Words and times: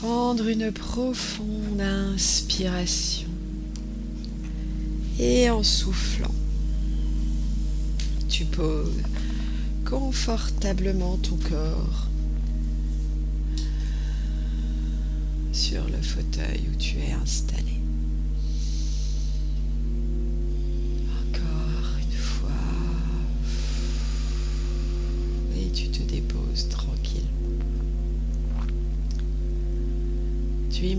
Prendre 0.00 0.46
une 0.46 0.70
profonde 0.70 1.80
inspiration 1.80 3.26
et 5.18 5.50
en 5.50 5.64
soufflant, 5.64 6.34
tu 8.28 8.44
poses 8.44 9.02
confortablement 9.84 11.16
ton 11.16 11.36
corps 11.36 12.06
sur 15.52 15.84
le 15.88 16.00
fauteuil 16.00 16.60
où 16.72 16.76
tu 16.76 16.98
es 16.98 17.10
installé. 17.10 17.67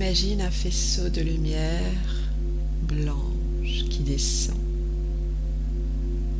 Tu 0.09 0.15
imagines 0.15 0.41
un 0.41 0.49
faisceau 0.49 1.07
de 1.07 1.21
lumière 1.21 2.23
blanche 2.87 3.85
qui 3.91 3.99
descend, 3.99 4.57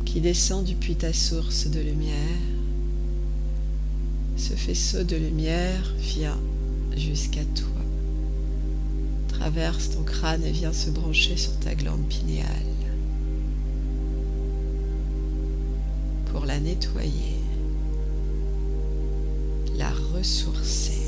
qui 0.04 0.20
descend 0.20 0.64
depuis 0.64 0.96
ta 0.96 1.12
source 1.12 1.68
de 1.68 1.78
lumière. 1.78 2.16
Ce 4.36 4.54
faisceau 4.54 5.04
de 5.04 5.14
lumière 5.14 5.94
vient 6.00 6.40
jusqu'à 6.96 7.44
toi 7.44 7.68
traverse 9.28 9.90
ton 9.90 10.02
crâne 10.02 10.42
et 10.44 10.50
vient 10.50 10.72
se 10.72 10.90
brancher 10.90 11.36
sur 11.36 11.56
ta 11.60 11.76
glande 11.76 12.08
pinéale 12.08 12.48
pour 16.32 16.44
la 16.44 16.58
nettoyer, 16.58 17.38
la 19.78 19.92
ressourcer, 20.12 20.99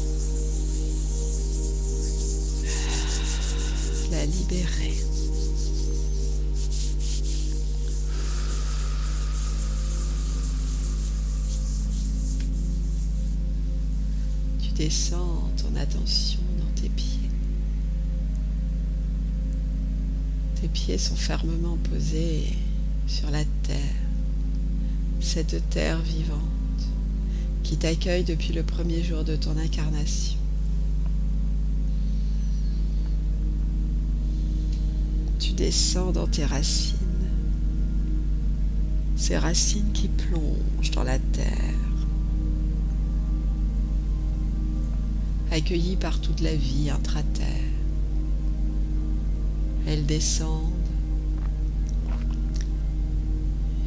la. 4.26 5.04
Tu 14.60 14.70
descends 14.76 15.50
ton 15.56 15.74
attention 15.76 16.40
dans 16.58 16.80
tes 16.80 16.88
pieds. 16.88 17.30
Tes 20.60 20.68
pieds 20.68 20.98
sont 20.98 21.16
fermement 21.16 21.76
posés 21.90 22.52
sur 23.06 23.30
la 23.30 23.44
terre, 23.62 23.78
cette 25.20 25.68
terre 25.70 26.00
vivante 26.00 26.38
qui 27.62 27.76
t'accueille 27.76 28.24
depuis 28.24 28.52
le 28.52 28.62
premier 28.62 29.02
jour 29.02 29.24
de 29.24 29.36
ton 29.36 29.56
incarnation. 29.56 30.41
Descends 35.62 36.10
dans 36.10 36.26
tes 36.26 36.44
racines, 36.44 36.96
ces 39.14 39.38
racines 39.38 39.92
qui 39.92 40.08
plongent 40.08 40.90
dans 40.90 41.04
la 41.04 41.20
terre, 41.20 41.78
accueillies 45.52 45.94
par 45.94 46.20
toute 46.20 46.40
la 46.40 46.52
vie 46.52 46.90
intra-terre. 46.90 47.46
Elles 49.86 50.04
descendent 50.04 50.72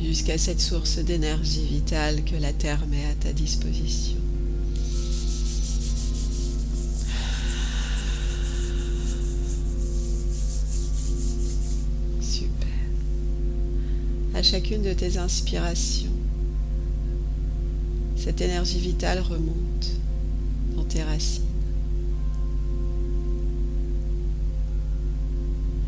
jusqu'à 0.01 0.37
cette 0.37 0.61
source 0.61 0.99
d'énergie 0.99 1.65
vitale 1.65 2.23
que 2.23 2.37
la 2.37 2.53
Terre 2.53 2.87
met 2.87 3.05
à 3.11 3.15
ta 3.15 3.33
disposition. 3.33 4.24
Chacune 14.55 14.83
de 14.83 14.93
tes 14.93 15.17
inspirations, 15.17 16.15
cette 18.15 18.39
énergie 18.39 18.79
vitale 18.79 19.19
remonte 19.19 19.91
dans 20.77 20.85
tes 20.85 21.03
racines. 21.03 21.43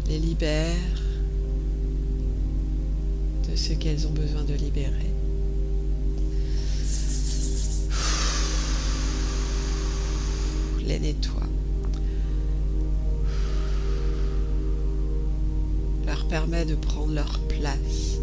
les 0.09 0.19
libère 0.19 0.75
de 3.49 3.55
ce 3.55 3.71
qu'elles 3.71 4.05
ont 4.05 4.11
besoin 4.11 4.43
de 4.43 4.53
libérer. 4.53 5.13
Les 10.85 10.99
nettoie. 10.99 11.47
Leur 16.05 16.27
permet 16.27 16.65
de 16.65 16.75
prendre 16.75 17.13
leur 17.13 17.39
place 17.47 18.17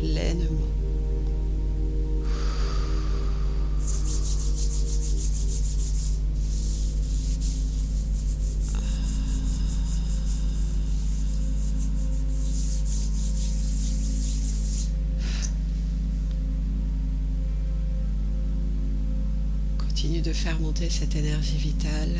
pleinement. 0.00 0.66
Continue 19.78 20.22
de 20.22 20.32
faire 20.32 20.58
monter 20.60 20.88
cette 20.88 21.14
énergie 21.14 21.58
vitale 21.58 22.18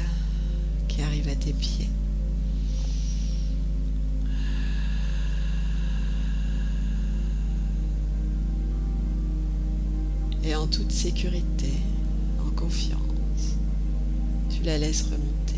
qui 0.87 1.01
arrive 1.01 1.29
à 1.29 1.35
tes 1.35 1.55
pieds. 1.55 1.89
Et 10.43 10.55
en 10.55 10.67
toute 10.67 10.91
sécurité, 10.91 11.73
en 12.47 12.51
confiance, 12.51 13.57
tu 14.49 14.63
la 14.63 14.79
laisses 14.79 15.03
remonter. 15.03 15.50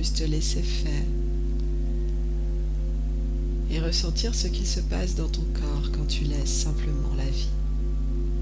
Juste 0.00 0.26
laisser 0.26 0.62
faire. 0.62 1.04
Et 3.70 3.78
ressentir 3.80 4.34
ce 4.34 4.48
qui 4.48 4.64
se 4.64 4.80
passe 4.80 5.14
dans 5.14 5.28
ton 5.28 5.44
corps 5.52 5.90
quand 5.92 6.06
tu 6.06 6.24
laisses 6.24 6.62
simplement 6.62 7.14
la 7.18 7.24
vie 7.24 7.50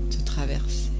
te 0.09 0.23
traverser. 0.25 0.93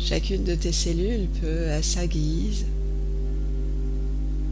Chacune 0.00 0.42
de 0.42 0.56
tes 0.56 0.72
cellules 0.72 1.28
peut, 1.40 1.70
à 1.70 1.82
sa 1.82 2.08
guise, 2.08 2.66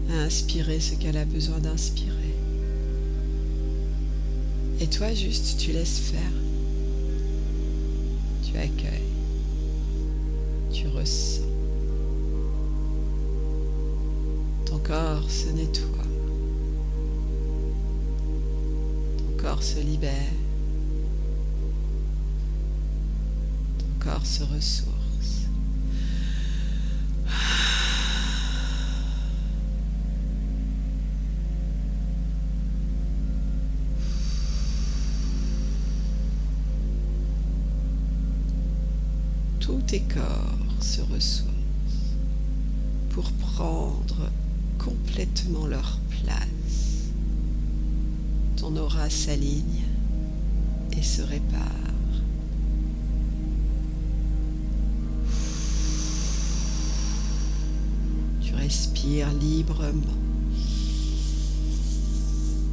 inspirer 0.09 0.79
ce 0.79 0.95
qu'elle 0.95 1.17
a 1.17 1.25
besoin 1.25 1.59
d'inspirer. 1.59 2.15
Et 4.81 4.87
toi, 4.87 5.13
juste, 5.13 5.59
tu 5.59 5.73
laisses 5.73 5.99
faire. 5.99 6.33
Tu 8.45 8.57
accueilles 8.57 9.01
tu 10.73 10.87
ressens. 10.87 11.50
corps 14.91 15.31
se 15.31 15.51
nettoie, 15.51 16.03
ton 19.19 19.41
corps 19.41 19.63
se 19.63 19.79
libère, 19.79 20.11
ton 23.79 24.05
corps 24.05 24.27
se 24.27 24.43
ressource. 24.43 25.47
Tous 39.61 39.81
tes 39.87 40.01
corps 40.01 40.59
se 40.81 41.01
ressourcent 41.03 41.47
pour 43.11 43.31
prendre 43.35 44.31
complètement 44.85 45.67
leur 45.67 45.99
place. 46.09 47.11
Ton 48.57 48.77
aura 48.77 49.11
s'aligne 49.11 49.85
et 50.97 51.03
se 51.03 51.23
répare. 51.23 51.61
Tu 58.43 58.55
respires 58.55 59.33
librement. 59.35 60.19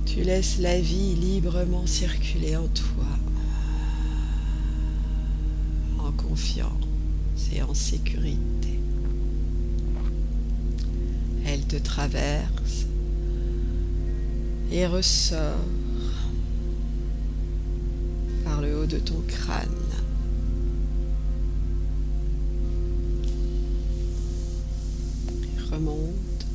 Tu 0.06 0.24
laisses 0.24 0.60
la 0.60 0.80
vie 0.80 1.16
librement 1.16 1.86
circuler 1.86 2.56
en 2.56 2.68
toi, 2.68 3.06
en 6.00 6.12
confiance 6.14 6.72
et 7.54 7.62
en 7.62 7.74
sécurité. 7.74 8.77
Te 11.68 11.76
traverse 11.76 12.86
et 14.72 14.88
ressort 14.88 15.66
par 18.46 18.62
le 18.62 18.80
haut 18.80 18.86
de 18.86 19.00
ton 19.00 19.22
crâne. 19.28 19.68
Remonte 25.72 26.46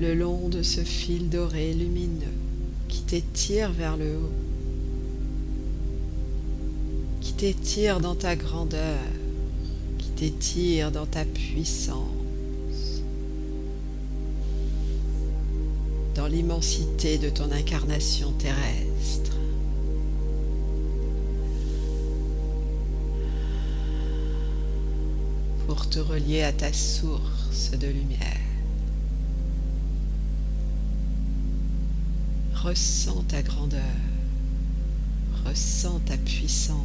le 0.00 0.14
long 0.14 0.48
de 0.48 0.62
ce 0.62 0.80
fil 0.80 1.28
doré 1.28 1.74
lumineux 1.74 2.26
qui 2.88 3.02
t'étire 3.02 3.70
vers 3.70 3.98
le 3.98 4.16
haut, 4.16 4.32
qui 7.20 7.34
t'étire 7.34 8.00
dans 8.00 8.14
ta 8.14 8.34
grandeur, 8.34 8.98
qui 9.98 10.08
t'étire 10.10 10.90
dans 10.90 11.06
ta 11.06 11.26
puissance, 11.26 12.19
l'immensité 16.30 17.18
de 17.18 17.28
ton 17.28 17.50
incarnation 17.50 18.32
terrestre. 18.32 19.36
pour 25.66 25.88
te 25.88 26.00
relier 26.00 26.42
à 26.42 26.52
ta 26.52 26.72
source 26.72 27.70
de 27.70 27.86
lumière. 27.86 28.40
Ressens 32.54 33.22
ta 33.28 33.40
grandeur, 33.40 33.80
ressens 35.46 36.00
ta 36.06 36.16
puissance. 36.16 36.76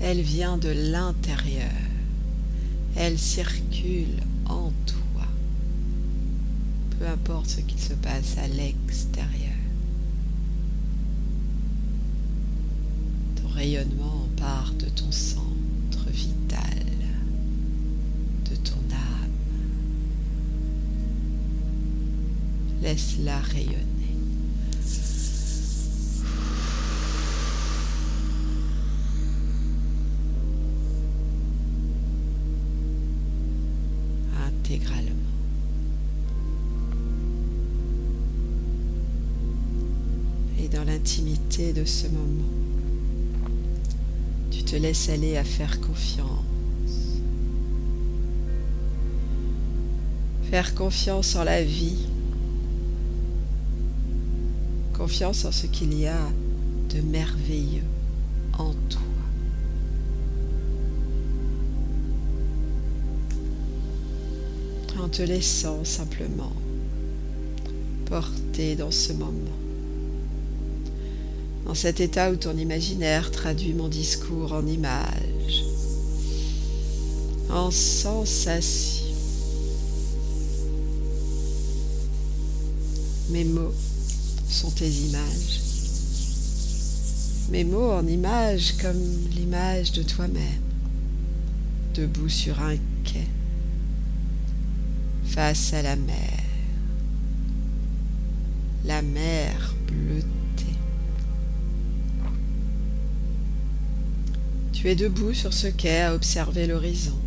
Elle 0.00 0.20
vient 0.20 0.58
de 0.58 0.70
l'intérieur, 0.70 1.70
elle 2.96 3.16
circule 3.16 4.18
peu 6.98 7.06
importe 7.06 7.48
ce 7.48 7.60
qu'il 7.60 7.78
se 7.78 7.94
passe 7.94 8.38
à 8.38 8.48
l'extérieur. 8.48 9.54
Ton 13.36 13.48
rayonnement 13.48 14.26
part 14.36 14.72
de 14.78 14.86
ton 14.86 15.10
centre 15.12 16.10
vital, 16.10 16.86
de 18.50 18.56
ton 18.56 18.80
âme. 18.92 19.30
Laisse-la 22.82 23.38
rayonner. 23.38 24.07
De 41.58 41.84
ce 41.84 42.06
moment, 42.06 42.52
tu 44.50 44.62
te 44.62 44.76
laisses 44.76 45.08
aller 45.08 45.36
à 45.36 45.42
faire 45.42 45.80
confiance. 45.80 47.18
Faire 50.50 50.74
confiance 50.76 51.34
en 51.34 51.42
la 51.42 51.64
vie. 51.64 52.06
Confiance 54.96 55.44
en 55.44 55.52
ce 55.52 55.66
qu'il 55.66 55.98
y 55.98 56.06
a 56.06 56.20
de 56.94 57.00
merveilleux 57.00 57.82
en 58.56 58.72
toi. 58.88 59.02
En 65.02 65.08
te 65.08 65.22
laissant 65.22 65.84
simplement 65.84 66.52
porter 68.06 68.76
dans 68.76 68.90
ce 68.92 69.12
moment 69.12 69.67
dans 71.68 71.74
cet 71.74 72.00
état 72.00 72.30
où 72.30 72.36
ton 72.36 72.56
imaginaire 72.56 73.30
traduit 73.30 73.74
mon 73.74 73.88
discours 73.88 74.54
en 74.54 74.66
images, 74.66 75.64
en 77.50 77.70
sensations. 77.70 79.04
Mes 83.28 83.44
mots 83.44 83.74
sont 84.48 84.70
tes 84.70 84.88
images. 84.88 85.60
Mes 87.50 87.64
mots 87.64 87.92
en 87.92 88.06
images 88.06 88.72
comme 88.80 89.28
l'image 89.36 89.92
de 89.92 90.02
toi-même, 90.02 90.62
debout 91.92 92.30
sur 92.30 92.58
un 92.62 92.76
quai, 93.04 93.28
face 95.26 95.74
à 95.74 95.82
la 95.82 95.96
mer, 95.96 96.40
la 98.86 99.02
mer 99.02 99.74
bleutée 99.86 100.37
Tu 104.80 104.88
es 104.88 104.94
debout 104.94 105.34
sur 105.34 105.52
ce 105.52 105.66
quai 105.66 106.02
à 106.02 106.14
observer 106.14 106.68
l'horizon, 106.68 107.18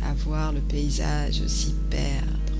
à 0.00 0.14
voir 0.14 0.52
le 0.52 0.60
paysage 0.60 1.44
s'y 1.48 1.74
perdre, 1.90 2.54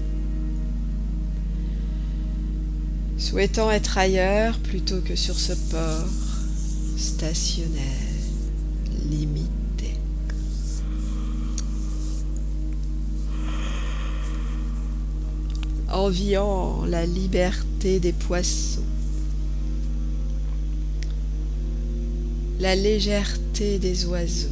souhaitant 3.17 3.71
être 3.71 3.97
ailleurs 3.97 4.59
plutôt 4.59 5.01
que 5.01 5.15
sur 5.15 5.39
ce 5.39 5.53
port 5.71 6.09
stationnel, 6.97 7.79
limité. 9.09 9.95
Enviant 15.93 16.85
la 16.87 17.07
liberté 17.07 18.01
des 18.01 18.13
poissons, 18.13 18.83
la 22.61 22.77
légèreté 22.77 23.79
des 23.79 24.05
oiseaux, 24.05 24.49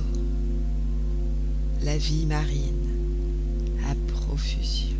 la 1.85 1.99
vie 1.99 2.25
marine 2.25 2.89
à 3.87 3.95
profusion. 4.13 4.98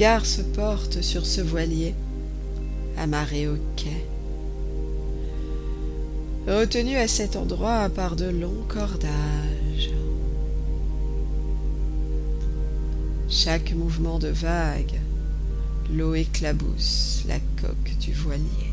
Se 0.00 0.40
porte 0.40 1.02
sur 1.02 1.26
ce 1.26 1.42
voilier 1.42 1.94
amarré 2.96 3.46
au 3.48 3.56
quai, 3.76 4.06
retenu 6.46 6.96
à 6.96 7.06
cet 7.06 7.36
endroit 7.36 7.90
par 7.90 8.16
de 8.16 8.24
longs 8.24 8.64
cordages. 8.66 9.90
Chaque 13.28 13.74
mouvement 13.74 14.18
de 14.18 14.28
vague, 14.28 14.98
l'eau 15.94 16.14
éclabousse 16.14 17.24
la 17.28 17.38
coque 17.60 17.98
du 18.00 18.14
voilier. 18.14 18.72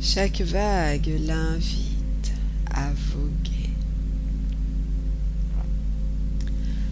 Chaque 0.00 0.40
vague 0.40 1.12
l'invite 1.26 2.32
à 2.70 2.88
voguer. 3.12 3.59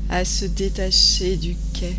À 0.08 0.24
se 0.24 0.44
détacher 0.44 1.36
du 1.36 1.54
quai. 1.74 1.96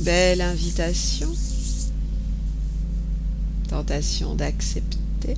Belle 0.00 0.40
invitation, 0.40 1.28
tentation 3.68 4.34
d'accepter. 4.34 5.36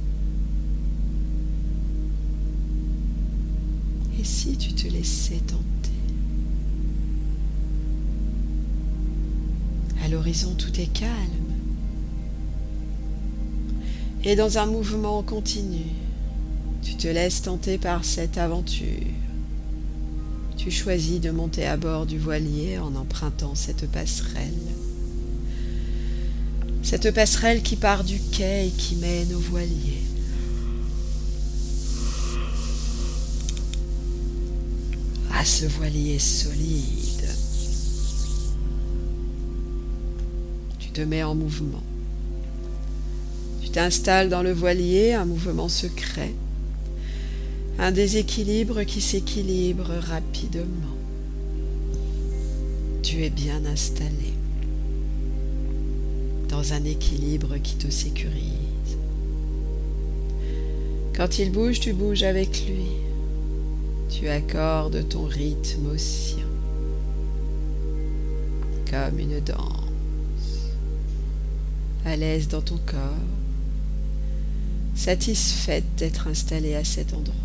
Et 4.19 4.25
si 4.25 4.57
tu 4.57 4.73
te 4.73 4.89
laissais 4.89 5.41
tenter? 5.47 5.61
À 10.03 10.09
l'horizon, 10.09 10.55
tout 10.55 10.81
est 10.81 10.93
calme. 10.93 11.13
Et 14.25 14.35
dans 14.35 14.57
un 14.57 14.65
mouvement 14.65 15.23
continu, 15.23 15.85
tu 16.85 16.97
te 16.97 17.09
laisses 17.09 17.43
tenter 17.43 17.79
par 17.79 18.05
cette 18.05 18.37
aventure. 18.37 19.09
Tu 20.57 20.71
choisis 20.71 21.21
de 21.21 21.31
monter 21.31 21.67
à 21.67 21.77
bord 21.77 22.07
du 22.07 22.19
voilier 22.19 22.79
en 22.79 22.95
empruntant 22.95 23.55
cette 23.55 23.91
passerelle. 23.91 24.53
Cette 26.83 27.13
passerelle 27.13 27.63
qui 27.63 27.77
part 27.77 28.05
du 28.05 28.21
quai 28.21 28.69
et 28.69 28.71
qui 28.71 28.97
mène 28.97 29.35
au 29.35 29.39
voilier. 29.39 30.03
À 35.33 35.45
ce 35.45 35.65
voilier 35.65 36.19
solide. 36.19 37.29
Tu 40.79 40.91
te 40.91 41.01
mets 41.01 41.23
en 41.23 41.35
mouvement. 41.35 41.83
Tu 43.63 43.71
t'installes 43.71 44.29
dans 44.29 44.43
le 44.43 44.53
voilier, 44.53 45.15
un 45.15 45.25
mouvement 45.25 45.69
secret 45.69 46.35
un 47.79 47.91
déséquilibre 47.91 48.85
qui 48.85 49.01
s'équilibre 49.01 49.91
rapidement. 50.09 50.97
Tu 53.03 53.25
es 53.25 53.31
bien 53.31 53.65
installé 53.67 54.33
dans 56.49 56.73
un 56.73 56.85
équilibre 56.85 57.57
qui 57.59 57.75
te 57.77 57.91
sécurise. 57.91 58.99
Quand 61.17 61.39
il 61.39 61.51
bouge, 61.51 61.81
tu 61.81 61.93
bouges 61.93 62.23
avec 62.23 62.65
lui. 62.67 62.87
Tu 64.09 64.29
accordes 64.29 65.09
ton 65.09 65.25
rythme 65.25 65.91
au 65.93 65.99
sien, 65.99 66.47
comme 68.89 69.19
une 69.19 69.41
danse, 69.41 70.71
à 72.05 72.15
l'aise 72.15 72.47
dans 72.47 72.63
ton 72.63 72.79
corps, 72.87 73.01
satisfaite 74.95 75.85
d'être 75.97 76.29
installé 76.29 76.77
à 76.77 76.85
cet 76.85 77.13
endroit. 77.13 77.44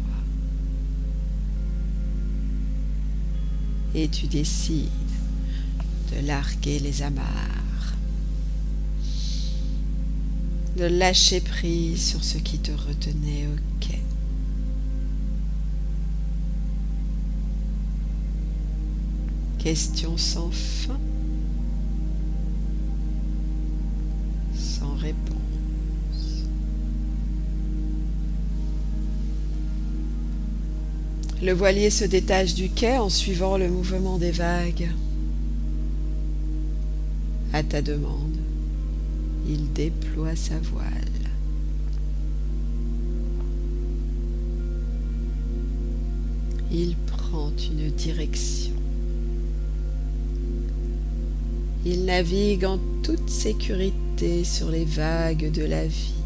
Et 3.95 4.07
tu 4.07 4.27
décides 4.27 4.89
de 6.11 6.25
larguer 6.25 6.79
les 6.79 7.01
amarres, 7.01 7.95
de 10.77 10.85
lâcher 10.85 11.41
prise 11.41 12.03
sur 12.03 12.23
ce 12.23 12.37
qui 12.37 12.59
te 12.59 12.71
retenait 12.71 13.47
au 13.47 13.79
quai. 13.79 14.01
Question 19.59 20.17
sans 20.17 20.51
fin, 20.51 20.99
sans 24.55 24.95
réponse. 24.95 25.35
Le 31.41 31.53
voilier 31.53 31.89
se 31.89 32.03
détache 32.03 32.53
du 32.53 32.69
quai 32.69 32.97
en 32.97 33.07
suivant 33.07 33.57
le 33.57 33.69
mouvement 33.69 34.17
des 34.17 34.31
vagues. 34.31 34.89
À 37.53 37.63
ta 37.63 37.81
demande, 37.81 38.35
il 39.47 39.71
déploie 39.71 40.35
sa 40.35 40.55
voile. 40.59 40.85
Il 46.71 46.95
prend 47.07 47.51
une 47.71 47.89
direction. 47.89 48.73
Il 51.85 52.03
navigue 52.03 52.65
en 52.65 52.79
toute 53.01 53.29
sécurité 53.29 54.43
sur 54.43 54.69
les 54.69 54.83
vagues 54.83 55.51
de 55.51 55.63
la 55.63 55.87
vie. 55.87 56.18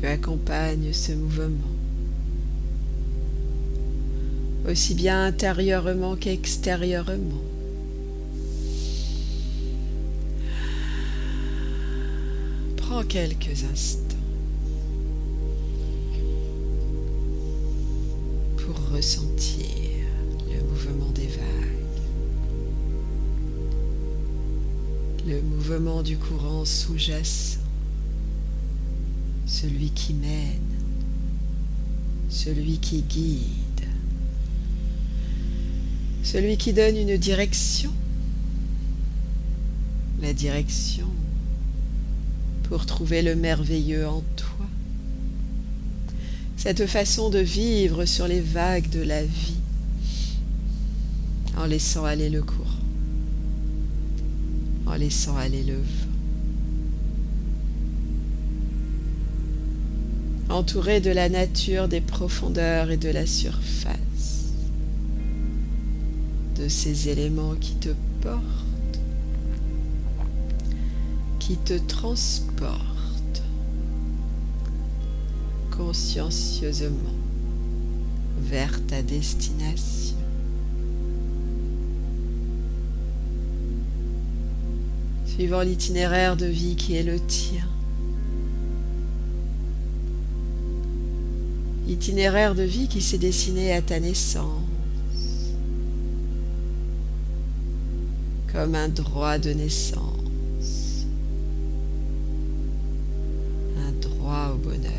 Tu 0.00 0.06
accompagnes 0.06 0.92
ce 0.92 1.12
mouvement, 1.12 1.68
aussi 4.68 4.94
bien 4.94 5.26
intérieurement 5.26 6.16
qu'extérieurement. 6.16 7.42
Prends 12.76 13.04
quelques 13.04 13.64
instants 13.70 14.16
pour 18.56 18.76
ressentir 18.94 19.66
le 20.48 20.62
mouvement 20.66 21.10
des 21.14 21.26
vagues, 21.26 21.42
le 25.26 25.42
mouvement 25.42 26.02
du 26.02 26.16
courant 26.16 26.64
sous-jacent 26.64 27.58
celui 29.50 29.90
qui 29.90 30.14
mène, 30.14 30.60
celui 32.28 32.78
qui 32.78 33.02
guide, 33.02 33.88
celui 36.22 36.56
qui 36.56 36.72
donne 36.72 36.96
une 36.96 37.16
direction, 37.16 37.92
la 40.22 40.32
direction 40.32 41.08
pour 42.68 42.86
trouver 42.86 43.22
le 43.22 43.34
merveilleux 43.34 44.06
en 44.06 44.22
toi, 44.36 44.66
cette 46.56 46.86
façon 46.86 47.28
de 47.28 47.40
vivre 47.40 48.04
sur 48.04 48.28
les 48.28 48.40
vagues 48.40 48.88
de 48.90 49.02
la 49.02 49.24
vie. 49.24 49.56
En 51.56 51.66
laissant 51.66 52.04
aller 52.04 52.30
le 52.30 52.42
courant, 52.42 52.70
en 54.86 54.94
laissant 54.94 55.36
aller 55.36 55.64
le 55.64 55.76
vent. 55.76 55.99
Entouré 60.50 61.00
de 61.00 61.10
la 61.10 61.28
nature 61.28 61.88
des 61.88 62.00
profondeurs 62.00 62.90
et 62.90 62.96
de 62.96 63.08
la 63.08 63.26
surface, 63.26 64.48
de 66.56 66.68
ces 66.68 67.08
éléments 67.08 67.54
qui 67.54 67.74
te 67.74 67.90
portent, 68.20 69.00
qui 71.38 71.56
te 71.56 71.74
transportent 71.74 73.42
consciencieusement 75.70 77.14
vers 78.40 78.84
ta 78.86 79.02
destination. 79.02 80.16
Suivant 85.26 85.62
l'itinéraire 85.62 86.36
de 86.36 86.46
vie 86.46 86.76
qui 86.76 86.96
est 86.96 87.02
le 87.02 87.18
tien. 87.18 87.66
Itinéraire 91.90 92.54
de 92.54 92.62
vie 92.62 92.86
qui 92.86 93.02
s'est 93.02 93.18
dessiné 93.18 93.72
à 93.72 93.82
ta 93.82 93.98
naissance, 93.98 94.62
comme 98.52 98.76
un 98.76 98.88
droit 98.88 99.38
de 99.38 99.50
naissance, 99.50 101.06
un 103.76 103.90
droit 104.00 104.52
au 104.54 104.56
bonheur. 104.56 104.92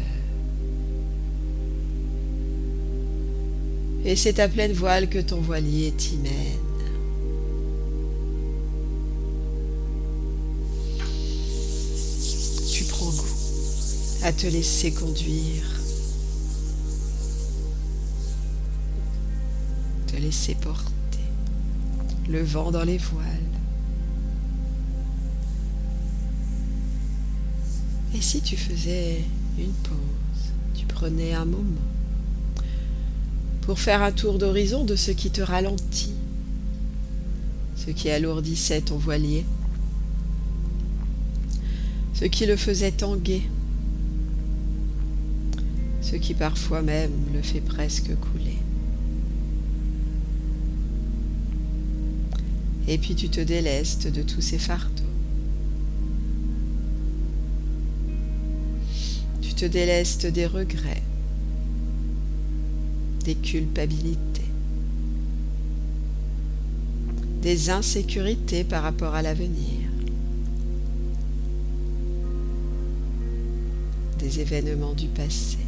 Et 4.03 4.17
c'est 4.17 4.39
à 4.39 4.49
pleine 4.49 4.73
voile 4.73 5.07
que 5.07 5.19
ton 5.19 5.39
voilier 5.39 5.91
t'y 5.91 6.17
mène. 6.17 6.31
Tu 12.69 12.83
prends 12.85 13.11
goût 13.11 13.37
à 14.23 14.33
te 14.33 14.47
laisser 14.47 14.91
conduire 14.91 15.80
laisser 20.31 20.55
porter, 20.55 21.27
le 22.29 22.41
vent 22.41 22.71
dans 22.71 22.85
les 22.85 22.97
voiles. 22.97 23.25
Et 28.15 28.21
si 28.21 28.39
tu 28.39 28.55
faisais 28.55 29.25
une 29.59 29.73
pause, 29.83 30.53
tu 30.73 30.85
prenais 30.85 31.33
un 31.33 31.43
moment 31.43 31.65
pour 33.59 33.77
faire 33.77 34.01
un 34.01 34.13
tour 34.13 34.37
d'horizon 34.37 34.85
de 34.85 34.95
ce 34.95 35.11
qui 35.11 35.31
te 35.31 35.41
ralentit, 35.41 36.13
ce 37.75 37.91
qui 37.91 38.09
alourdissait 38.09 38.79
ton 38.79 38.95
voilier, 38.95 39.45
ce 42.13 42.23
qui 42.23 42.45
le 42.45 42.55
faisait 42.55 42.93
tanguer, 42.93 43.41
ce 46.01 46.15
qui 46.15 46.33
parfois 46.33 46.81
même 46.81 47.11
le 47.33 47.41
fait 47.41 47.59
presque 47.59 48.15
couler. 48.15 48.60
Et 52.87 52.97
puis 52.97 53.15
tu 53.15 53.29
te 53.29 53.41
délestes 53.41 54.07
de 54.07 54.21
tous 54.21 54.41
ces 54.41 54.59
fardeaux. 54.59 55.01
te 59.61 59.67
délestes 59.67 60.25
des 60.25 60.47
regrets, 60.47 61.03
des 63.23 63.35
culpabilités, 63.35 64.49
des 67.43 67.69
insécurités 67.69 68.63
par 68.63 68.81
rapport 68.81 69.13
à 69.13 69.21
l'avenir, 69.21 69.87
des 74.17 74.39
événements 74.39 74.93
du 74.93 75.09
passé. 75.09 75.60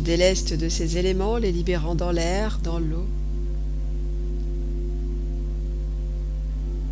Te 0.00 0.54
de 0.54 0.68
ces 0.68 0.98
éléments, 0.98 1.36
les 1.36 1.52
libérant 1.52 1.94
dans 1.94 2.10
l'air, 2.10 2.60
dans 2.62 2.78
l'eau, 2.78 3.06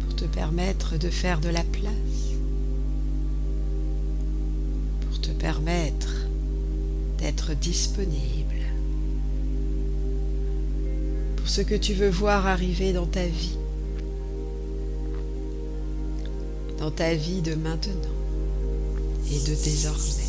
pour 0.00 0.16
te 0.16 0.24
permettre 0.24 0.98
de 0.98 1.10
faire 1.10 1.40
de 1.40 1.48
la 1.48 1.62
place, 1.62 1.92
pour 5.02 5.20
te 5.20 5.30
permettre 5.30 6.26
d'être 7.18 7.54
disponible 7.54 8.44
pour 11.36 11.48
ce 11.48 11.60
que 11.60 11.74
tu 11.74 11.92
veux 11.92 12.10
voir 12.10 12.46
arriver 12.46 12.92
dans 12.92 13.06
ta 13.06 13.26
vie. 13.26 13.58
dans 16.84 16.90
ta 16.90 17.14
vie 17.14 17.40
de 17.40 17.54
maintenant 17.54 17.92
et 19.30 19.38
de 19.38 19.54
désormais. 19.54 20.23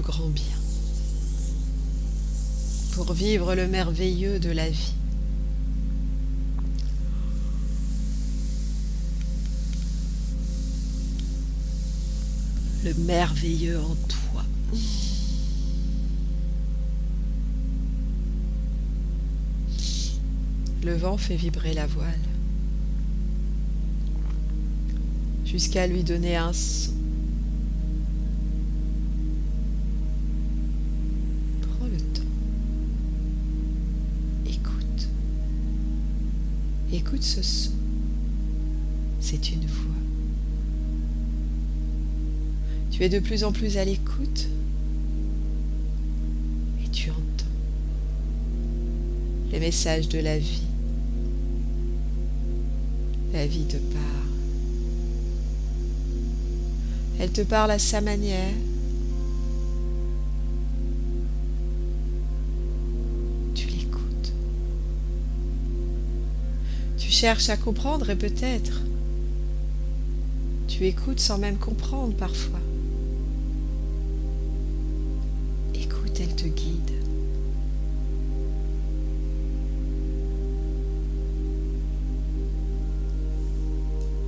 Grand 0.00 0.28
bien. 0.28 0.44
Pour 2.92 3.12
vivre 3.12 3.54
le 3.54 3.66
merveilleux 3.68 4.38
de 4.38 4.50
la 4.50 4.68
vie. 4.68 4.94
Le 12.84 12.94
merveilleux 12.94 13.78
en 13.78 13.94
toi. 14.08 14.44
Le 20.84 20.96
vent 20.96 21.16
fait 21.16 21.36
vibrer 21.36 21.74
la 21.74 21.86
voile 21.86 22.18
jusqu'à 25.44 25.86
lui 25.86 26.02
donner 26.02 26.36
un 26.36 26.52
son. 26.52 27.01
Écoute 37.12 37.24
ce 37.24 37.42
son. 37.42 37.72
C'est 39.20 39.50
une 39.52 39.66
voix. 39.66 39.94
Tu 42.90 43.02
es 43.02 43.10
de 43.10 43.18
plus 43.18 43.44
en 43.44 43.52
plus 43.52 43.76
à 43.76 43.84
l'écoute 43.84 44.48
et 46.82 46.88
tu 46.88 47.10
entends 47.10 47.44
les 49.50 49.60
messages 49.60 50.08
de 50.08 50.20
la 50.20 50.38
vie 50.38 50.62
la 53.34 53.46
vie 53.46 53.64
te 53.64 53.76
parle. 53.76 54.02
Elle 57.20 57.30
te 57.30 57.42
parle 57.42 57.72
à 57.72 57.78
sa 57.78 58.00
manière. 58.00 58.54
Cherches 67.22 67.50
à 67.50 67.56
comprendre 67.56 68.10
et 68.10 68.16
peut-être 68.16 68.82
tu 70.66 70.88
écoutes 70.88 71.20
sans 71.20 71.38
même 71.38 71.56
comprendre 71.56 72.16
parfois. 72.16 72.58
Écoute, 75.72 76.18
elle 76.18 76.34
te 76.34 76.48
guide. 76.48 76.90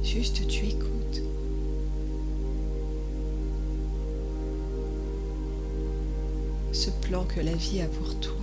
Juste 0.04 0.46
tu 0.46 0.66
écoutes. 0.66 1.22
Ce 6.70 6.90
plan 6.90 7.24
que 7.24 7.40
la 7.40 7.54
vie 7.54 7.80
a 7.80 7.88
pour 7.88 8.14
toi. 8.20 8.33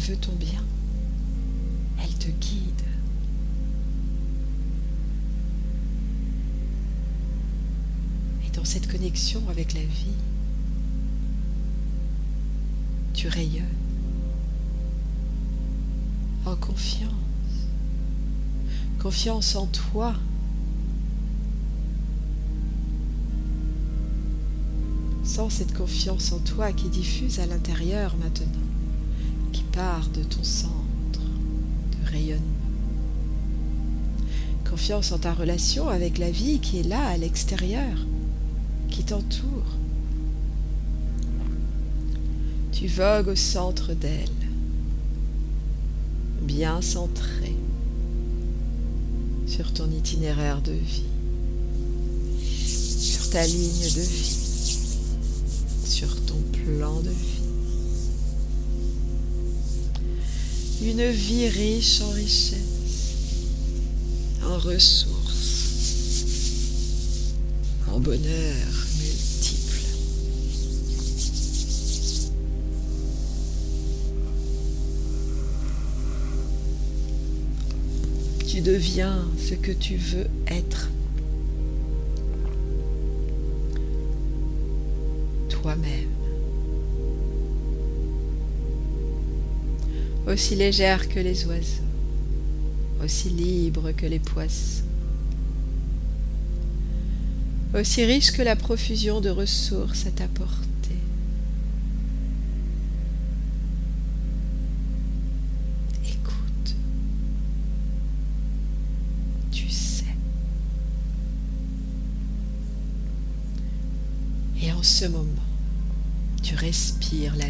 Veut 0.00 0.16
ton 0.16 0.32
bien. 0.32 0.62
Elle 2.02 2.14
te 2.14 2.28
guide. 2.28 2.82
Et 8.46 8.50
dans 8.56 8.64
cette 8.64 8.90
connexion 8.90 9.42
avec 9.50 9.74
la 9.74 9.80
vie, 9.80 10.16
tu 13.12 13.28
rayonnes 13.28 13.64
en 16.46 16.56
confiance. 16.56 17.10
Confiance 18.98 19.56
en 19.56 19.66
toi. 19.66 20.14
Sans 25.22 25.50
cette 25.50 25.74
confiance 25.74 26.32
en 26.32 26.38
toi 26.38 26.72
qui 26.72 26.88
diffuse 26.88 27.38
à 27.38 27.46
l'intérieur 27.46 28.16
maintenant, 28.16 28.46
part 29.72 30.08
de 30.08 30.22
ton 30.22 30.42
centre 30.42 30.74
de 31.12 32.10
rayonnement. 32.10 32.44
Confiance 34.68 35.12
en 35.12 35.18
ta 35.18 35.32
relation 35.32 35.88
avec 35.88 36.18
la 36.18 36.30
vie 36.30 36.60
qui 36.60 36.78
est 36.78 36.88
là 36.88 37.06
à 37.06 37.16
l'extérieur, 37.16 38.06
qui 38.88 39.04
t'entoure. 39.04 39.76
Tu 42.72 42.86
vogues 42.86 43.28
au 43.28 43.36
centre 43.36 43.92
d'elle 43.94 44.28
bien 46.42 46.80
centré 46.80 47.54
sur 49.46 49.72
ton 49.72 49.90
itinéraire 49.90 50.62
de 50.62 50.72
vie, 50.72 51.04
sur 52.44 53.30
ta 53.30 53.46
ligne 53.46 53.90
de 53.94 54.00
vie, 54.00 54.36
sur 55.84 56.20
ton 56.26 56.40
plan 56.52 57.00
de 57.00 57.10
vie. 57.10 57.39
Une 60.82 61.10
vie 61.10 61.48
riche 61.48 62.00
en 62.00 62.10
richesse, 62.10 62.54
en 64.42 64.58
ressources, 64.58 65.10
en 67.86 68.00
bonheur, 68.00 68.56
tu 78.50 78.60
deviens 78.62 79.28
ce 79.38 79.54
que 79.54 79.72
tu 79.72 79.96
veux 79.96 80.26
être. 80.48 80.88
Toi-même. 85.48 86.19
Aussi 90.30 90.54
légère 90.54 91.08
que 91.08 91.18
les 91.18 91.44
oiseaux, 91.46 91.82
aussi 93.02 93.30
libre 93.30 93.90
que 93.90 94.06
les 94.06 94.20
poissons, 94.20 94.84
aussi 97.74 98.04
riche 98.04 98.30
que 98.30 98.42
la 98.42 98.54
profusion 98.54 99.20
de 99.20 99.30
ressources 99.30 100.06
à 100.06 100.12
ta 100.12 100.28
portée. 100.28 100.70
en 114.80 114.82
ce 114.82 115.04
moment, 115.04 115.26
tu 116.42 116.54
respires 116.54 117.36
la 117.36 117.49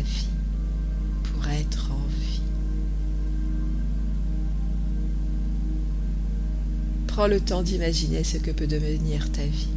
Prends 7.20 7.28
le 7.28 7.38
temps 7.38 7.62
d'imaginer 7.62 8.24
ce 8.24 8.38
que 8.38 8.50
peut 8.50 8.66
devenir 8.66 9.30
ta 9.30 9.42
vie. 9.42 9.68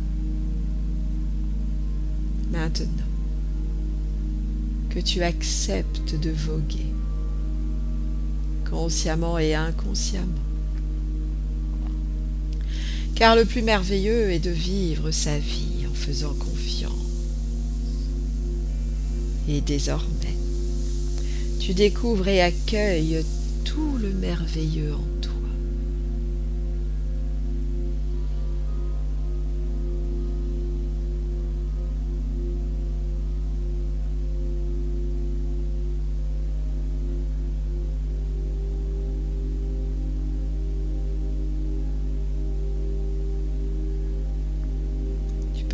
Maintenant 2.53 2.87
que 4.89 5.01
tu 5.01 5.23
acceptes 5.23 6.17
de 6.17 6.29
voguer, 6.29 6.85
consciemment 8.69 9.37
et 9.37 9.55
inconsciemment, 9.55 10.25
car 13.13 13.35
le 13.35 13.43
plus 13.43 13.61
merveilleux 13.61 14.31
est 14.31 14.39
de 14.39 14.49
vivre 14.49 15.11
sa 15.11 15.37
vie 15.37 15.85
en 15.91 15.93
faisant 15.93 16.35
confiance 16.35 16.93
Et 19.49 19.59
désormais, 19.59 20.37
tu 21.59 21.73
découvres 21.73 22.29
et 22.29 22.41
accueilles 22.41 23.25
tout 23.65 23.97
le 24.01 24.13
merveilleux 24.13 24.93
en 24.93 25.22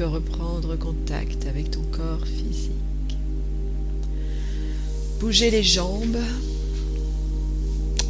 reprendre 0.03 0.77
contact 0.77 1.45
avec 1.47 1.71
ton 1.71 1.83
corps 1.91 2.25
physique. 2.25 3.17
Bouger 5.19 5.51
les 5.51 5.63
jambes, 5.63 6.17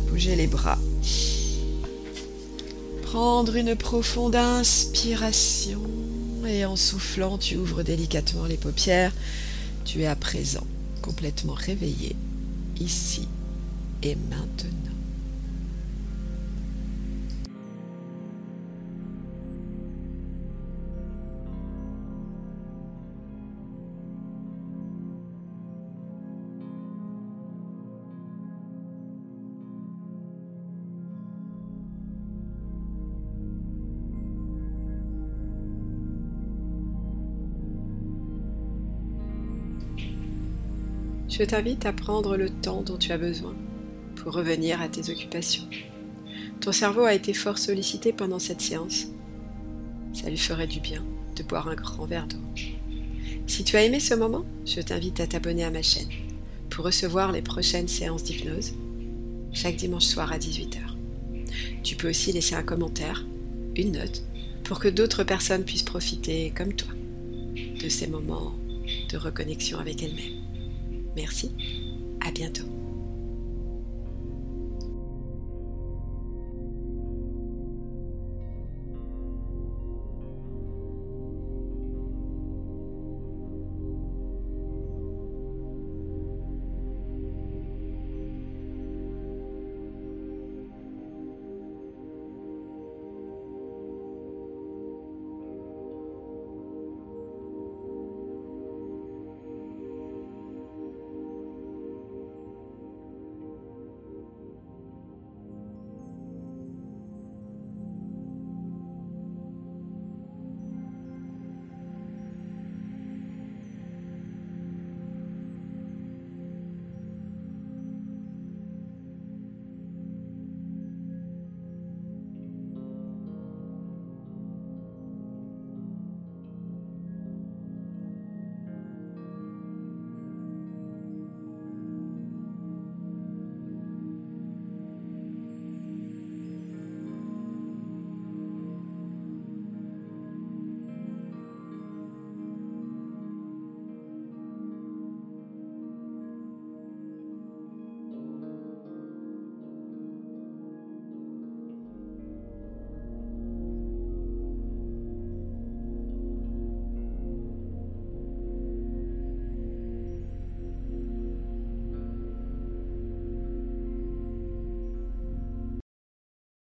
bouger 0.10 0.36
les 0.36 0.48
bras. 0.48 0.78
Prendre 3.04 3.56
une 3.56 3.76
profonde 3.76 4.36
inspiration 4.36 5.82
et 6.48 6.66
en 6.66 6.76
soufflant, 6.76 7.38
tu 7.38 7.56
ouvres 7.58 7.84
délicatement 7.84 8.46
les 8.46 8.58
paupières. 8.58 9.14
Tu 9.86 10.02
es 10.02 10.08
à 10.08 10.16
présent 10.16 10.68
complètement 11.02 11.54
réveillé, 11.54 12.16
ici 12.80 13.28
et 14.04 14.16
maintenant. 14.16 14.99
Je 41.40 41.46
t'invite 41.46 41.86
à 41.86 41.94
prendre 41.94 42.36
le 42.36 42.50
temps 42.50 42.82
dont 42.82 42.98
tu 42.98 43.14
as 43.14 43.18
besoin 43.18 43.56
pour 44.18 44.34
revenir 44.34 44.82
à 44.82 44.90
tes 44.90 45.10
occupations. 45.10 45.64
Ton 46.60 46.74
cerveau 46.74 47.04
a 47.04 47.14
été 47.14 47.34
fort 47.34 47.58
sollicité 47.58 48.12
pendant 48.12 48.40
cette 48.40 48.60
séance. 48.60 49.08
Ça 50.14 50.30
lui 50.30 50.38
ferait 50.38 50.68
du 50.68 50.82
bien 50.82 51.02
de 51.38 51.44
boire 51.44 51.70
un 51.70 51.76
grand 51.76 52.06
verre 52.06 52.28
d'eau. 52.28 52.42
Si 53.48 53.64
tu 53.64 53.78
as 53.78 53.86
aimé 53.86 54.02
ce 54.02 54.16
moment, 54.16 54.44
je 54.66 54.82
t'invite 54.82 55.22
à 55.22 55.28
t'abonner 55.28 55.64
à 55.64 55.72
ma 55.72 55.82
chaîne 55.82 56.10
pour 56.70 56.84
recevoir 56.84 57.32
les 57.32 57.42
prochaines 57.42 57.88
séances 57.88 58.26
d'hypnose 58.26 58.74
chaque 59.54 59.78
dimanche 59.78 60.08
soir 60.08 60.34
à 60.34 60.40
18h. 60.40 60.82
Tu 61.84 61.96
peux 61.96 62.10
aussi 62.10 62.34
laisser 62.34 62.56
un 62.56 62.64
commentaire, 62.64 63.26
une 63.78 63.94
note, 63.94 64.24
pour 64.66 64.82
que 64.82 64.90
d'autres 64.90 65.24
personnes 65.24 65.64
puissent 65.64 65.84
profiter, 65.84 66.52
comme 66.54 66.74
toi, 66.74 66.92
de 67.82 67.88
ces 67.88 68.08
moments 68.08 68.56
de 69.10 69.16
reconnexion 69.16 69.80
avec 69.80 70.04
elles-mêmes. 70.04 70.39
Merci, 71.16 71.52
à 72.26 72.32
bientôt. 72.32 72.79